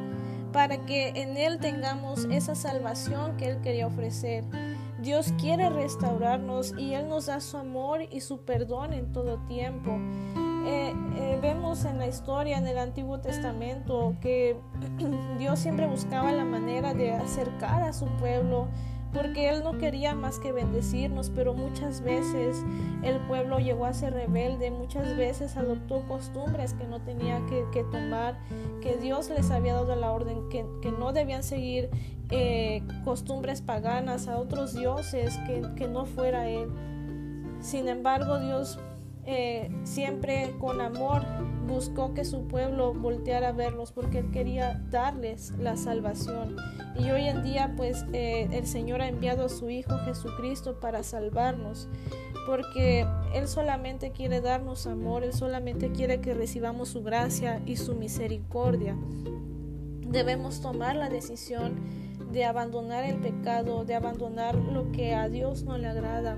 para 0.56 0.86
que 0.86 1.10
en 1.10 1.36
Él 1.36 1.60
tengamos 1.60 2.24
esa 2.32 2.56
salvación 2.56 3.36
que 3.36 3.50
Él 3.50 3.60
quería 3.60 3.88
ofrecer. 3.88 4.46
Dios 5.02 5.34
quiere 5.38 5.70
restaurarnos 5.70 6.74
y 6.78 6.94
Él 6.94 7.10
nos 7.10 7.26
da 7.26 7.42
su 7.42 7.58
amor 7.58 8.04
y 8.10 8.22
su 8.22 8.46
perdón 8.46 8.94
en 8.94 9.12
todo 9.12 9.38
tiempo. 9.50 10.00
Eh, 10.66 10.94
eh, 11.18 11.40
vemos 11.42 11.84
en 11.84 11.98
la 11.98 12.08
historia 12.08 12.58
en 12.58 12.68
el 12.68 12.78
Antiguo 12.78 13.20
Testamento 13.20 14.16
que 14.22 14.56
Dios 15.40 15.60
siempre 15.60 15.88
buscaba 15.88 16.32
la 16.32 16.46
manera 16.46 16.94
de 16.94 17.12
acercar 17.12 17.84
a 17.84 17.92
su 17.92 18.06
pueblo 18.18 18.70
porque 19.16 19.48
Él 19.48 19.64
no 19.64 19.78
quería 19.78 20.14
más 20.14 20.40
que 20.40 20.52
bendecirnos, 20.52 21.30
pero 21.30 21.54
muchas 21.54 22.02
veces 22.02 22.64
el 23.02 23.18
pueblo 23.28 23.60
llegó 23.60 23.86
a 23.86 23.94
ser 23.94 24.14
rebelde, 24.14 24.72
muchas 24.72 25.16
veces 25.16 25.56
adoptó 25.56 26.06
costumbres 26.06 26.74
que 26.74 26.86
no 26.86 27.02
tenía 27.02 27.42
que, 27.72 27.84
tomar, 27.86 28.38
que 28.82 28.98
Dios 28.98 29.30
les 29.30 29.52
había 29.52 29.74
dado 29.74 29.96
la 29.96 30.12
orden, 30.12 30.50
que, 30.50 30.66
no 30.92 31.14
debían 31.14 31.44
seguir 31.44 31.90
eh, 32.30 32.84
costumbres 33.06 33.62
paganas 33.62 34.28
a 34.28 34.38
otros 34.38 34.74
dioses, 34.74 35.38
que, 35.48 35.64
que 35.78 35.88
no 35.88 36.06
fuera 36.06 36.50
Él. 36.50 36.70
Sin 37.62 37.88
embargo, 37.88 38.40
Dios 38.40 38.80
eh, 39.26 39.70
siempre 39.84 40.54
con 40.60 40.82
amor 40.82 41.24
buscó 41.68 42.14
que 42.14 42.26
su 42.26 42.48
pueblo 42.48 42.94
volteara 42.94 43.50
a 43.50 43.52
verlos 43.52 43.92
porque 43.92 44.20
él 44.20 44.32
quería 44.32 44.82
darles 44.92 45.52
la 45.60 45.78
salvación. 45.78 46.56
Y 46.98 47.10
hoy 47.10 47.28
en 47.28 47.44
día 47.44 47.74
pues 47.76 48.06
eh, 48.14 48.48
el 48.52 48.68
Señor 48.68 49.02
ha 49.02 49.08
enviado 49.08 49.46
a 49.46 49.50
su 49.50 49.70
Hijo 49.70 49.98
Jesucristo 50.06 50.80
para 50.80 51.04
salvarnos 51.04 51.90
porque 52.46 53.08
Él 53.34 53.48
solamente 53.48 54.12
quiere 54.12 54.40
darnos 54.40 54.86
amor, 54.88 55.24
Él 55.24 55.34
solamente 55.34 55.92
quiere 55.92 56.22
que 56.22 56.34
recibamos 56.34 56.90
su 56.90 57.02
gracia 57.02 57.62
y 57.66 57.78
su 57.78 57.96
misericordia. 57.96 58.96
Debemos 60.02 60.62
tomar 60.62 60.96
la 60.96 61.10
decisión 61.10 61.80
de 62.32 62.46
abandonar 62.46 63.04
el 63.04 63.18
pecado, 63.18 63.86
de 63.86 63.96
abandonar 63.96 64.56
lo 64.56 64.92
que 64.92 65.16
a 65.16 65.28
Dios 65.30 65.64
no 65.64 65.78
le 65.78 65.88
agrada 65.88 66.38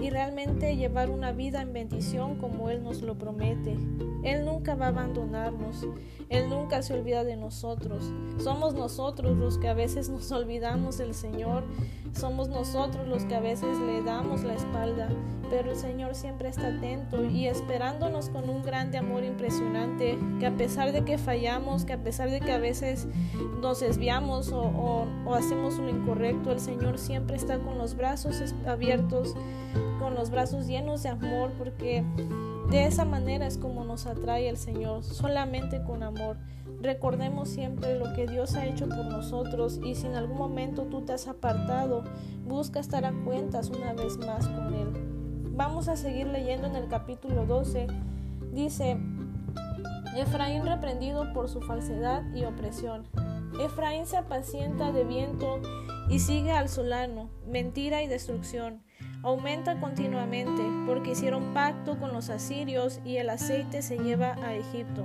y 0.00 0.10
realmente 0.10 0.76
llevar 0.76 1.10
una 1.10 1.32
vida 1.32 1.62
en 1.62 1.72
bendición 1.72 2.36
como 2.36 2.70
Él 2.70 2.82
nos 2.82 3.02
lo 3.02 3.18
promete. 3.18 3.76
Él 4.22 4.44
nunca 4.44 4.74
va 4.74 4.86
a 4.86 4.88
abandonarnos, 4.88 5.86
Él 6.28 6.48
nunca 6.48 6.82
se 6.82 6.94
olvida 6.94 7.24
de 7.24 7.36
nosotros. 7.36 8.12
Somos 8.38 8.74
nosotros 8.74 9.36
los 9.36 9.58
que 9.58 9.68
a 9.68 9.74
veces 9.74 10.08
nos 10.08 10.30
olvidamos 10.32 10.98
del 10.98 11.14
Señor, 11.14 11.64
somos 12.12 12.48
nosotros 12.48 13.06
los 13.06 13.24
que 13.24 13.36
a 13.36 13.40
veces 13.40 13.78
le 13.78 14.02
damos 14.02 14.42
la 14.42 14.54
espalda, 14.54 15.08
pero 15.50 15.70
el 15.70 15.76
Señor 15.76 16.14
siempre 16.14 16.48
está 16.48 16.68
atento 16.68 17.24
y 17.24 17.46
esperándonos 17.46 18.28
con 18.28 18.50
un 18.50 18.62
grande 18.62 18.98
amor 18.98 19.24
impresionante, 19.24 20.18
que 20.40 20.46
a 20.46 20.56
pesar 20.56 20.92
de 20.92 21.04
que 21.04 21.16
fallamos, 21.16 21.84
que 21.84 21.92
a 21.92 22.02
pesar 22.02 22.30
de 22.30 22.40
que 22.40 22.52
a 22.52 22.58
veces 22.58 23.06
nos 23.60 23.80
desviamos 23.80 24.50
o, 24.52 25.06
hacemos 25.32 25.78
lo 25.78 25.88
incorrecto, 25.88 26.50
el 26.50 26.60
Señor 26.60 26.98
siempre 26.98 27.36
está 27.36 27.58
con 27.58 27.78
los 27.78 27.94
brazos 27.94 28.54
abiertos 28.66 29.34
con 30.08 30.14
los 30.14 30.30
brazos 30.30 30.66
llenos 30.66 31.02
de 31.02 31.10
amor, 31.10 31.52
porque 31.58 32.02
de 32.70 32.86
esa 32.86 33.04
manera 33.04 33.46
es 33.46 33.58
como 33.58 33.84
nos 33.84 34.06
atrae 34.06 34.48
el 34.48 34.56
Señor, 34.56 35.04
solamente 35.04 35.82
con 35.82 36.02
amor. 36.02 36.38
Recordemos 36.80 37.50
siempre 37.50 37.98
lo 37.98 38.14
que 38.14 38.26
Dios 38.26 38.54
ha 38.54 38.64
hecho 38.64 38.88
por 38.88 39.04
nosotros 39.04 39.78
y 39.84 39.96
si 39.96 40.06
en 40.06 40.14
algún 40.14 40.38
momento 40.38 40.84
tú 40.84 41.02
te 41.02 41.12
has 41.12 41.28
apartado, 41.28 42.04
busca 42.46 42.80
estar 42.80 43.04
a 43.04 43.12
cuentas 43.12 43.68
una 43.68 43.92
vez 43.92 44.16
más 44.16 44.48
con 44.48 44.72
Él. 44.72 44.88
Vamos 45.54 45.88
a 45.88 45.96
seguir 45.96 46.28
leyendo 46.28 46.68
en 46.68 46.76
el 46.76 46.88
capítulo 46.88 47.44
12. 47.44 47.88
Dice, 48.54 48.96
Efraín 50.16 50.64
reprendido 50.64 51.34
por 51.34 51.50
su 51.50 51.60
falsedad 51.60 52.22
y 52.34 52.46
opresión. 52.46 53.04
Efraín 53.60 54.06
se 54.06 54.16
apacienta 54.16 54.90
de 54.90 55.04
viento 55.04 55.60
y 56.08 56.20
sigue 56.20 56.52
al 56.52 56.70
solano, 56.70 57.28
mentira 57.46 58.02
y 58.02 58.06
destrucción 58.06 58.87
aumenta 59.22 59.80
continuamente, 59.80 60.62
porque 60.86 61.12
hicieron 61.12 61.54
pacto 61.54 61.98
con 61.98 62.12
los 62.12 62.30
asirios 62.30 63.00
y 63.04 63.16
el 63.16 63.30
aceite 63.30 63.82
se 63.82 63.98
lleva 63.98 64.34
a 64.42 64.54
Egipto. 64.54 65.04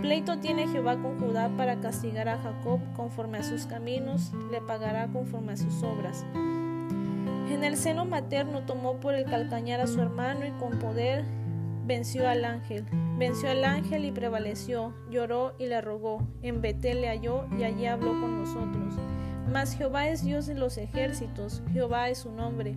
Pleito 0.00 0.38
tiene 0.38 0.66
Jehová 0.68 1.00
con 1.00 1.20
Judá 1.20 1.48
para 1.56 1.80
castigar 1.80 2.28
a 2.28 2.38
Jacob 2.38 2.80
conforme 2.94 3.38
a 3.38 3.42
sus 3.44 3.66
caminos, 3.66 4.32
le 4.50 4.60
pagará 4.60 5.06
conforme 5.08 5.52
a 5.52 5.56
sus 5.56 5.82
obras. 5.82 6.24
En 6.34 7.62
el 7.62 7.76
seno 7.76 8.04
materno 8.04 8.62
tomó 8.62 8.98
por 8.98 9.14
el 9.14 9.24
calcañar 9.24 9.80
a 9.80 9.86
su 9.86 10.00
hermano 10.00 10.46
y 10.46 10.50
con 10.52 10.78
poder 10.78 11.24
venció 11.84 12.28
al 12.28 12.44
ángel. 12.44 12.84
Venció 13.18 13.50
al 13.50 13.64
ángel 13.64 14.04
y 14.04 14.10
prevaleció, 14.10 14.94
lloró 15.10 15.54
y 15.58 15.66
le 15.66 15.80
rogó. 15.80 16.26
En 16.42 16.60
Betel 16.60 17.02
le 17.02 17.08
halló 17.08 17.46
y 17.58 17.64
allí 17.64 17.86
habló 17.86 18.10
con 18.20 18.40
nosotros. 18.40 18.94
Mas 19.52 19.74
Jehová 19.74 20.08
es 20.08 20.24
Dios 20.24 20.46
de 20.46 20.54
los 20.54 20.78
ejércitos, 20.78 21.62
Jehová 21.74 22.08
es 22.08 22.18
su 22.18 22.32
nombre. 22.32 22.74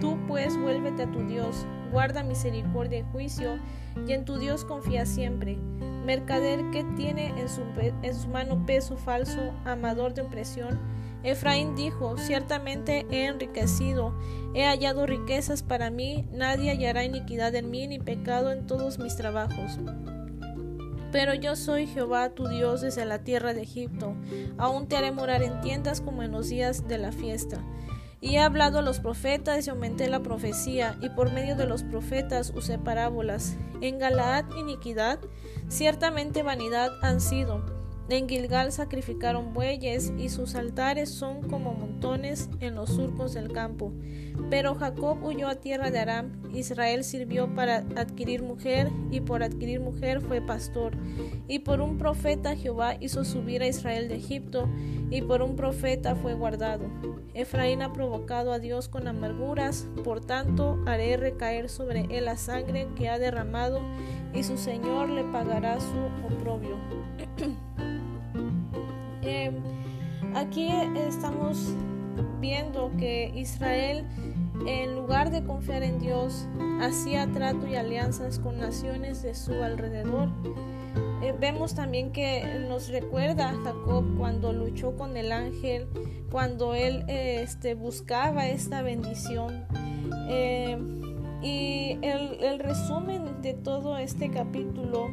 Tú 0.00 0.18
pues 0.26 0.58
vuélvete 0.58 1.04
a 1.04 1.12
tu 1.12 1.20
Dios, 1.28 1.64
guarda 1.92 2.24
misericordia 2.24 2.98
y 2.98 3.04
juicio, 3.12 3.60
y 4.08 4.12
en 4.12 4.24
tu 4.24 4.36
Dios 4.38 4.64
confía 4.64 5.06
siempre. 5.06 5.56
mercader 6.04 6.68
que 6.72 6.82
tiene 6.96 7.28
en 7.40 7.48
su, 7.48 7.62
en 8.02 8.14
su 8.14 8.28
mano 8.28 8.66
peso 8.66 8.96
falso, 8.96 9.52
amador 9.64 10.12
de 10.14 10.22
opresión. 10.22 10.80
Efraín 11.22 11.76
dijo, 11.76 12.16
ciertamente 12.16 13.06
he 13.10 13.26
enriquecido, 13.26 14.12
he 14.54 14.64
hallado 14.64 15.06
riquezas 15.06 15.62
para 15.62 15.90
mí, 15.90 16.26
nadie 16.32 16.70
hallará 16.70 17.04
iniquidad 17.04 17.54
en 17.54 17.70
mí 17.70 17.86
ni 17.86 18.00
pecado 18.00 18.50
en 18.50 18.66
todos 18.66 18.98
mis 18.98 19.14
trabajos. 19.14 19.78
Pero 21.12 21.34
yo 21.34 21.56
soy 21.56 21.86
Jehová 21.86 22.30
tu 22.30 22.46
Dios 22.46 22.82
desde 22.82 23.04
la 23.04 23.18
tierra 23.20 23.52
de 23.52 23.62
Egipto, 23.62 24.14
aún 24.58 24.86
te 24.86 24.96
haré 24.96 25.10
morar 25.10 25.42
en 25.42 25.60
tiendas 25.60 26.00
como 26.00 26.22
en 26.22 26.32
los 26.32 26.48
días 26.48 26.86
de 26.86 26.98
la 26.98 27.12
fiesta. 27.12 27.58
Y 28.20 28.36
he 28.36 28.38
hablado 28.40 28.78
a 28.78 28.82
los 28.82 29.00
profetas 29.00 29.66
y 29.66 29.70
aumenté 29.70 30.08
la 30.08 30.20
profecía, 30.20 30.96
y 31.00 31.08
por 31.08 31.32
medio 31.32 31.56
de 31.56 31.66
los 31.66 31.82
profetas 31.82 32.52
usé 32.54 32.78
parábolas. 32.78 33.56
En 33.80 33.98
Galaad 33.98 34.44
iniquidad, 34.56 35.18
ciertamente 35.68 36.42
vanidad 36.42 36.90
han 37.02 37.20
sido 37.20 37.79
en 38.16 38.28
Gilgal 38.28 38.72
sacrificaron 38.72 39.54
bueyes 39.54 40.12
y 40.18 40.30
sus 40.30 40.54
altares 40.54 41.10
son 41.10 41.42
como 41.42 41.74
montones 41.74 42.48
en 42.60 42.74
los 42.74 42.90
surcos 42.90 43.34
del 43.34 43.52
campo. 43.52 43.92
Pero 44.48 44.74
Jacob 44.74 45.22
huyó 45.22 45.48
a 45.48 45.56
tierra 45.56 45.90
de 45.90 45.98
Aram, 46.00 46.32
Israel 46.52 47.04
sirvió 47.04 47.54
para 47.54 47.84
adquirir 47.96 48.42
mujer 48.42 48.90
y 49.10 49.20
por 49.20 49.42
adquirir 49.42 49.80
mujer 49.80 50.20
fue 50.20 50.40
pastor. 50.40 50.96
Y 51.46 51.60
por 51.60 51.80
un 51.80 51.98
profeta 51.98 52.56
Jehová 52.56 52.96
hizo 53.00 53.24
subir 53.24 53.62
a 53.62 53.68
Israel 53.68 54.08
de 54.08 54.16
Egipto 54.16 54.68
y 55.10 55.22
por 55.22 55.42
un 55.42 55.56
profeta 55.56 56.16
fue 56.16 56.34
guardado. 56.34 56.90
Efraín 57.34 57.82
ha 57.82 57.92
provocado 57.92 58.52
a 58.52 58.58
Dios 58.58 58.88
con 58.88 59.06
amarguras, 59.06 59.86
por 60.02 60.20
tanto 60.20 60.82
haré 60.86 61.16
recaer 61.16 61.68
sobre 61.68 62.06
él 62.10 62.24
la 62.24 62.36
sangre 62.36 62.88
que 62.96 63.08
ha 63.08 63.18
derramado 63.18 63.80
y 64.34 64.42
su 64.42 64.56
Señor 64.56 65.10
le 65.10 65.22
pagará 65.24 65.78
su 65.78 66.34
oprobio. 66.34 66.76
Eh, 69.22 69.50
aquí 70.34 70.70
estamos 70.96 71.74
viendo 72.40 72.90
que 72.98 73.32
Israel, 73.34 74.06
en 74.66 74.94
lugar 74.94 75.30
de 75.30 75.44
confiar 75.44 75.82
en 75.82 75.98
Dios, 75.98 76.46
hacía 76.80 77.30
trato 77.32 77.66
y 77.66 77.76
alianzas 77.76 78.38
con 78.38 78.58
naciones 78.58 79.22
de 79.22 79.34
su 79.34 79.52
alrededor. 79.54 80.28
Eh, 81.22 81.34
vemos 81.38 81.74
también 81.74 82.12
que 82.12 82.64
nos 82.66 82.88
recuerda 82.88 83.50
a 83.50 83.54
Jacob 83.62 84.04
cuando 84.16 84.52
luchó 84.52 84.96
con 84.96 85.16
el 85.16 85.32
ángel, 85.32 85.86
cuando 86.30 86.74
él 86.74 87.04
este, 87.08 87.74
buscaba 87.74 88.48
esta 88.48 88.82
bendición. 88.82 89.66
Eh, 90.28 90.78
y 91.42 91.98
el 92.02 92.58
resumen 92.58 93.40
de 93.40 93.54
todo 93.54 93.96
este 93.96 94.30
capítulo 94.30 95.10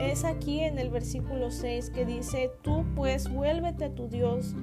es 0.00 0.24
aquí 0.24 0.60
en 0.60 0.78
el 0.78 0.90
versículo 0.90 1.50
6 1.50 1.90
que 1.90 2.04
dice, 2.04 2.50
tú 2.62 2.84
pues 2.94 3.32
vuélvete 3.32 3.86
a 3.86 3.94
tu 3.94 4.08
Dios, 4.08 4.54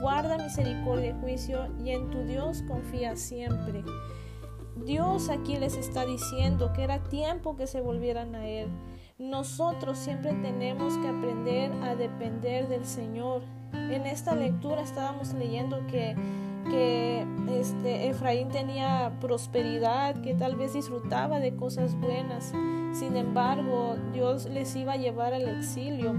guarda 0.00 0.38
misericordia 0.38 1.10
y 1.10 1.20
juicio 1.20 1.66
y 1.82 1.90
en 1.90 2.10
tu 2.10 2.24
Dios 2.24 2.62
confía 2.68 3.16
siempre. 3.16 3.84
Dios 4.84 5.28
aquí 5.28 5.56
les 5.56 5.76
está 5.76 6.04
diciendo 6.04 6.72
que 6.72 6.82
era 6.82 7.04
tiempo 7.04 7.56
que 7.56 7.66
se 7.66 7.80
volvieran 7.80 8.34
a 8.34 8.46
Él. 8.46 8.68
Nosotros 9.18 9.98
siempre 9.98 10.32
tenemos 10.34 10.96
que 10.98 11.08
aprender 11.08 11.72
a 11.84 11.94
depender 11.94 12.68
del 12.68 12.84
Señor. 12.84 13.42
En 13.72 14.06
esta 14.06 14.34
lectura 14.34 14.82
estábamos 14.82 15.32
leyendo 15.34 15.86
que 15.86 16.16
que 16.70 17.26
este, 17.58 18.08
Efraín 18.08 18.48
tenía 18.48 19.12
prosperidad, 19.20 20.20
que 20.22 20.34
tal 20.34 20.56
vez 20.56 20.74
disfrutaba 20.74 21.40
de 21.40 21.54
cosas 21.56 21.94
buenas. 21.98 22.52
Sin 22.92 23.16
embargo, 23.16 23.96
Dios 24.12 24.46
les 24.46 24.74
iba 24.76 24.94
a 24.94 24.96
llevar 24.96 25.34
al 25.34 25.48
exilio. 25.48 26.14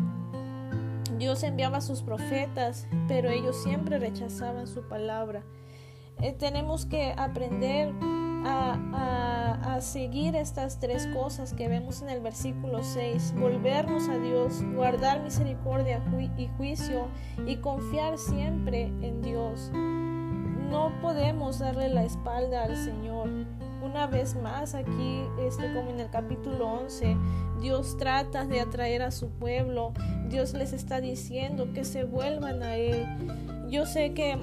Dios 1.18 1.44
enviaba 1.44 1.78
a 1.78 1.82
sus 1.82 2.02
profetas, 2.02 2.88
pero 3.08 3.30
ellos 3.30 3.62
siempre 3.62 4.00
rechazaban 4.00 4.68
su 4.68 4.88
palabra. 4.88 5.44
Eh, 6.22 6.34
tenemos 6.34 6.86
que 6.86 7.14
aprender 7.18 7.94
a, 8.46 9.76
a, 9.76 9.82
seguir 9.82 10.36
estas 10.36 10.80
tres 10.80 11.08
cosas 11.08 11.54
que 11.54 11.68
vemos 11.68 12.02
en 12.02 12.10
el 12.10 12.22
versículo 12.22 12.84
6, 12.84 13.34
volvernos 13.38 14.08
a 14.08 14.18
Dios, 14.18 14.64
guardar 14.76 15.22
misericordia 15.22 16.02
y 16.38 16.48
juicio 16.58 17.08
y 17.46 17.58
confiar 17.58 18.18
siempre 18.18 18.84
en 19.02 19.22
Dios. 19.22 19.72
No 20.74 20.92
podemos 21.04 21.60
darle 21.60 21.88
la 21.88 22.04
espalda 22.04 22.64
al 22.64 22.76
Señor. 22.76 23.30
Una 23.84 24.08
vez 24.08 24.34
más 24.34 24.74
aquí, 24.74 25.22
este, 25.40 25.72
como 25.72 25.92
en 25.92 26.00
el 26.00 26.10
capítulo 26.10 26.68
11, 26.68 27.16
Dios 27.62 27.96
trata 28.00 28.48
de 28.48 28.60
atraer 28.60 29.04
a 29.04 29.12
su 29.12 29.30
pueblo. 29.30 29.94
Dios 30.30 30.56
les 30.56 30.74
está 30.74 31.00
diciendo 31.00 31.72
que 31.76 31.86
se 31.86 32.06
vuelvan 32.06 32.64
a 32.64 32.76
Él. 32.78 33.06
Yo 33.70 33.86
sé 33.86 34.16
que 34.16 34.36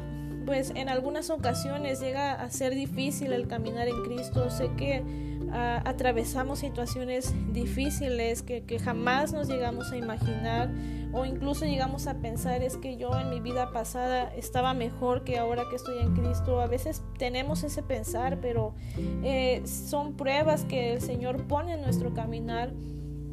pues 0.47 0.71
en 0.77 0.89
algunas 0.89 1.31
ocasiones 1.31 2.01
llega 2.01 2.35
a 2.35 2.49
ser 2.49 2.77
difícil 2.77 3.33
el 3.33 3.49
caminar 3.49 3.89
en 3.89 4.01
Cristo. 4.05 4.51
Sé 4.51 4.71
que 4.77 5.03
ah, 5.51 5.83
atravesamos 5.85 6.61
situaciones 6.61 7.35
difíciles 7.53 8.43
que, 8.43 8.63
que 8.63 8.79
jamás 8.79 9.33
nos 9.33 9.49
llegamos 9.49 9.91
a 9.91 9.97
imaginar 9.97 10.71
o 11.13 11.25
incluso 11.25 11.65
llegamos 11.65 12.07
a 12.07 12.15
pensar 12.15 12.63
es 12.63 12.77
que 12.77 12.97
yo 12.97 13.19
en 13.19 13.31
mi 13.31 13.41
vida 13.41 13.73
pasada 13.73 14.33
estaba 14.35 14.75
mejor 14.75 15.25
que 15.25 15.39
ahora 15.39 15.65
que 15.69 15.77
estoy 15.77 15.99
en 15.99 16.15
Cristo. 16.15 16.61
A 16.61 16.67
veces 16.67 17.03
tenemos 17.19 17.65
ese 17.65 17.83
pensar, 17.83 18.41
pero 18.41 18.75
eh, 19.23 19.63
son 19.65 20.15
pruebas 20.15 20.65
que 20.65 20.93
el 20.93 21.01
Señor 21.01 21.47
pone 21.47 21.75
en 21.75 21.83
nuestro 21.83 22.15
caminar 22.15 22.73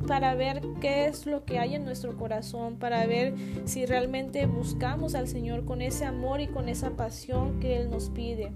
para 0.08 0.36
ver 0.36 0.62
qué 0.80 1.08
es 1.08 1.26
lo 1.26 1.44
que 1.44 1.60
hay 1.60 1.76
en 1.76 1.86
nuestro 1.86 2.16
corazón, 2.18 2.78
para 2.78 3.06
ver 3.06 3.34
si 3.66 3.86
realmente 3.86 4.46
buscamos 4.46 5.16
al 5.16 5.28
Señor 5.28 5.66
con 5.66 5.82
ese 5.82 6.06
amor 6.06 6.40
y 6.42 6.48
con 6.48 6.70
esa 6.70 6.92
pasión 6.92 7.60
que 7.60 7.78
Él 7.78 7.90
nos 7.90 8.10
pide. 8.10 8.52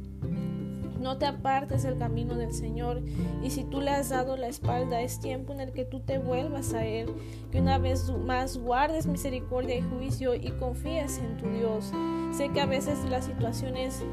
No 1.02 1.18
te 1.18 1.26
apartes 1.26 1.82
del 1.82 1.98
camino 1.98 2.36
del 2.36 2.54
Señor 2.54 3.02
y 3.42 3.50
si 3.50 3.64
tú 3.64 3.82
le 3.82 3.90
has 3.90 4.10
dado 4.10 4.38
la 4.38 4.48
espalda, 4.48 5.02
es 5.02 5.20
tiempo 5.20 5.52
en 5.52 5.60
el 5.60 5.74
que 5.74 5.84
tú 5.84 6.02
te 6.02 6.20
vuelvas 6.20 6.76
a 6.76 6.86
Él, 6.86 7.10
que 7.52 7.60
una 7.60 7.80
vez 7.80 8.12
más 8.24 8.58
guardes 8.58 9.08
misericordia 9.08 9.76
y 9.76 9.82
juicio 9.82 10.36
y 10.36 10.52
confíes 10.52 11.18
en 11.18 11.38
tu 11.38 11.50
Dios. 11.50 11.92
Sé 12.32 12.50
que 12.50 12.62
a 12.62 12.68
veces 12.68 13.04
las 13.10 13.26
situaciones 13.26 14.04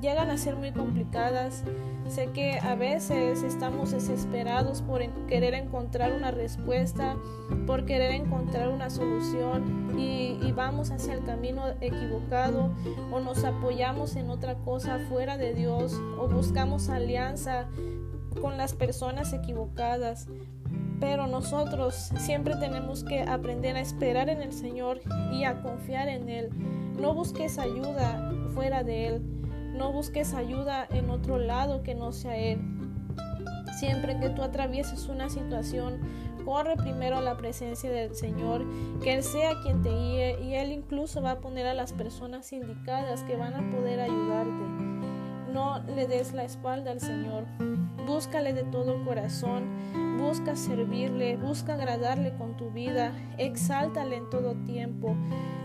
llegan 0.00 0.30
a 0.30 0.38
ser 0.38 0.56
muy 0.56 0.72
complicadas. 0.72 1.64
Sé 2.12 2.26
que 2.26 2.58
a 2.58 2.74
veces 2.74 3.42
estamos 3.42 3.92
desesperados 3.92 4.82
por 4.82 5.00
querer 5.28 5.54
encontrar 5.54 6.12
una 6.12 6.30
respuesta, 6.30 7.16
por 7.66 7.86
querer 7.86 8.12
encontrar 8.12 8.68
una 8.68 8.90
solución 8.90 9.98
y, 9.98 10.38
y, 10.42 10.52
vamos 10.52 10.90
hacia 10.90 11.14
el 11.14 11.24
camino 11.24 11.62
equivocado 11.80 12.70
o 13.10 13.20
nos 13.20 13.44
apoyamos 13.44 14.14
en 14.16 14.28
otra 14.28 14.56
cosa 14.56 14.98
fuera 15.08 15.38
de 15.38 15.54
Dios 15.54 15.94
o 16.18 16.28
buscamos 16.28 16.90
alianza 16.90 17.68
con 18.42 18.58
las 18.58 18.74
personas 18.74 19.32
equivocadas. 19.32 20.28
Pero 21.00 21.26
nosotros 21.26 21.94
siempre 22.18 22.56
tenemos 22.56 23.04
que 23.04 23.22
aprender 23.22 23.76
a 23.76 23.80
esperar 23.80 24.28
en 24.28 24.42
el 24.42 24.52
Señor 24.52 25.00
y 25.32 25.44
a 25.44 25.62
confiar 25.62 26.10
en 26.10 26.28
Él. 26.28 26.50
No 27.00 27.14
busques 27.14 27.58
ayuda 27.58 28.30
fuera 28.52 28.82
de 28.82 29.06
Él. 29.06 29.41
No 29.72 29.92
busques 29.92 30.34
ayuda 30.34 30.86
en 30.90 31.10
otro 31.10 31.38
lado 31.38 31.82
que 31.82 31.94
no 31.94 32.12
sea 32.12 32.36
Él. 32.36 32.60
Siempre 33.78 34.18
que 34.20 34.28
tú 34.30 34.42
atravieses 34.42 35.08
una 35.08 35.28
situación, 35.30 36.00
corre 36.44 36.76
primero 36.76 37.18
a 37.18 37.22
la 37.22 37.36
presencia 37.36 37.90
del 37.90 38.14
Señor, 38.14 38.64
que 39.02 39.14
Él 39.14 39.22
sea 39.22 39.52
quien 39.62 39.82
te 39.82 39.90
guíe 39.90 40.40
y 40.42 40.54
Él 40.54 40.72
incluso 40.72 41.22
va 41.22 41.32
a 41.32 41.40
poner 41.40 41.66
a 41.66 41.74
las 41.74 41.92
personas 41.92 42.52
indicadas 42.52 43.22
que 43.24 43.36
van 43.36 43.54
a 43.54 43.70
poder 43.70 44.00
ayudarte. 44.00 44.81
No 45.52 45.80
le 45.94 46.06
des 46.06 46.32
la 46.32 46.44
espalda 46.44 46.90
al 46.90 47.00
Señor. 47.00 47.44
Búscale 48.06 48.52
de 48.52 48.64
todo 48.64 49.04
corazón. 49.04 49.64
Busca 50.18 50.56
servirle. 50.56 51.36
Busca 51.36 51.74
agradarle 51.74 52.32
con 52.34 52.56
tu 52.56 52.70
vida. 52.70 53.12
Exáltale 53.38 54.16
en 54.16 54.30
todo 54.30 54.54
tiempo. 54.64 55.14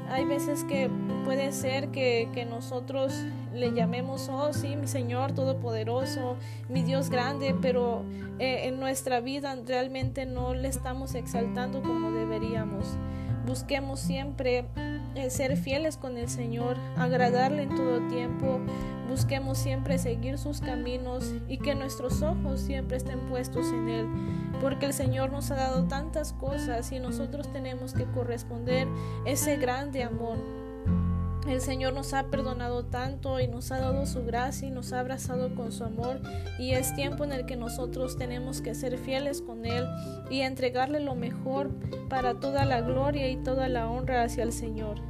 Hay 0.10 0.26
veces 0.26 0.64
que 0.64 0.90
puede 1.26 1.52
ser 1.52 1.90
que, 1.90 2.30
que 2.34 2.46
nosotros 2.46 3.14
le 3.54 3.74
llamemos, 3.74 4.30
oh 4.30 4.54
sí, 4.54 4.78
mi 4.78 4.88
Señor 4.88 5.34
Todopoderoso, 5.34 6.38
mi 6.70 6.82
Dios 6.82 7.10
grande, 7.10 7.54
pero 7.62 8.04
eh, 8.40 8.68
en 8.68 8.80
nuestra 8.80 9.20
vida 9.20 9.56
realmente 9.66 10.26
no 10.26 10.54
le 10.54 10.70
estamos 10.70 11.14
exaltando 11.16 11.82
como 11.82 12.12
deberíamos. 12.12 12.86
Busquemos 13.46 14.00
siempre 14.00 14.66
ser 15.30 15.58
fieles 15.58 15.98
con 15.98 16.18
el 16.18 16.30
Señor, 16.30 16.78
agradarle 16.96 17.64
en 17.64 17.76
todo 17.76 18.08
tiempo, 18.08 18.60
busquemos 19.10 19.58
siempre 19.58 19.98
seguir 19.98 20.38
sus 20.38 20.62
caminos 20.62 21.34
y 21.48 21.58
que 21.58 21.76
nuestros 21.76 22.22
ojos 22.22 22.62
siempre 22.62 22.98
estén 22.98 23.20
puestos 23.28 23.68
en 23.68 23.90
Él, 23.90 24.08
porque 24.62 24.86
el 24.86 24.94
Señor 24.94 25.32
nos 25.32 25.52
ha 25.52 25.56
dado 25.56 25.86
tantas 25.86 26.34
cosas 26.34 26.92
y 26.92 27.00
nosotros 27.00 27.52
tenemos 27.52 27.94
que 27.94 28.06
corresponder 28.06 28.88
ese 29.26 29.58
grande 29.58 30.04
amor 30.04 30.57
El 31.48 31.62
Señor 31.62 31.94
nos 31.94 32.14
ha 32.14 32.30
perdonado 32.30 32.86
tanto 32.86 33.40
y 33.40 33.48
nos 33.48 33.72
ha 33.72 33.80
dado 33.80 34.06
su 34.06 34.26
gracia 34.26 34.68
y 34.68 34.72
nos 34.72 34.92
ha 34.92 35.00
abrazado 35.00 35.56
con 35.56 35.72
su 35.72 35.86
amor 35.86 36.20
y 36.60 36.72
es 36.72 36.94
tiempo 36.94 37.24
en 37.24 37.32
el 37.32 37.46
que 37.46 37.56
nosotros 37.56 38.18
tenemos 38.18 38.62
que 38.62 38.76
ser 38.76 38.98
fieles 38.98 39.42
con 39.42 39.66
Él 39.66 39.88
y 40.30 40.42
entregarle 40.42 41.00
lo 41.00 41.16
mejor 41.16 41.72
para 42.10 42.40
toda 42.40 42.66
la 42.66 42.82
gloria 42.82 43.30
y 43.30 43.38
toda 43.38 43.70
la 43.70 43.90
honra 43.90 44.24
hacia 44.24 44.44
el 44.44 44.52
Señor. 44.52 45.02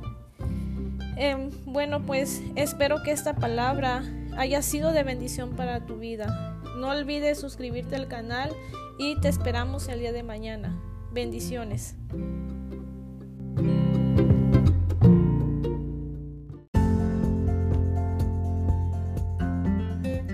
Em, 1.15 1.49
bueno, 1.65 2.05
pues 2.05 2.43
espero 2.55 3.01
que 3.01 3.11
esta 3.11 3.35
palabra 3.35 4.03
haya 4.37 4.61
sido 4.61 4.91
de 4.91 5.03
bendición 5.03 5.55
para 5.55 5.85
tu 5.87 5.97
vida. 5.97 6.59
No 6.77 6.89
olvides 6.89 7.39
suscribirte 7.39 7.95
al 7.95 8.07
canal 8.07 8.51
y 8.99 9.19
te 9.19 9.27
esperamos 9.27 9.87
el 9.87 9.99
día 9.99 10.11
de 10.11 10.21
mañana. 10.21 10.79
Bendiciones. 11.11 11.95